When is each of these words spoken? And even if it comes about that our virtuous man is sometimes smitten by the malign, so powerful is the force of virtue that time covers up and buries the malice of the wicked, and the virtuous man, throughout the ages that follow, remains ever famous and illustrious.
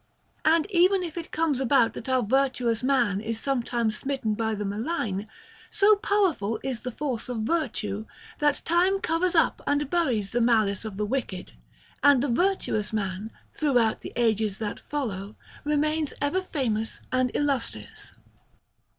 And 0.43 0.65
even 0.71 1.03
if 1.03 1.15
it 1.15 1.29
comes 1.29 1.59
about 1.59 1.93
that 1.93 2.09
our 2.09 2.23
virtuous 2.23 2.81
man 2.81 3.21
is 3.21 3.39
sometimes 3.39 3.95
smitten 3.99 4.33
by 4.33 4.55
the 4.55 4.65
malign, 4.65 5.27
so 5.69 5.95
powerful 5.95 6.59
is 6.63 6.79
the 6.81 6.89
force 6.91 7.29
of 7.29 7.41
virtue 7.41 8.07
that 8.39 8.63
time 8.65 8.99
covers 8.99 9.35
up 9.35 9.61
and 9.67 9.91
buries 9.91 10.31
the 10.31 10.41
malice 10.41 10.85
of 10.85 10.97
the 10.97 11.05
wicked, 11.05 11.51
and 12.01 12.23
the 12.23 12.29
virtuous 12.29 12.91
man, 12.91 13.29
throughout 13.53 14.01
the 14.01 14.11
ages 14.15 14.57
that 14.57 14.79
follow, 14.89 15.35
remains 15.63 16.15
ever 16.19 16.41
famous 16.41 17.01
and 17.11 17.29
illustrious. 17.35 18.13